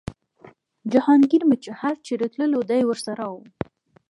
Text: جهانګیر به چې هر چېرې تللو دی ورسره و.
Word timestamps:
جهانګیر 0.91 1.43
به 1.49 1.55
چې 1.63 1.71
هر 1.81 1.95
چېرې 2.05 2.27
تللو 2.35 2.61
دی 2.69 2.81
ورسره 2.85 3.23
و. 3.33 3.35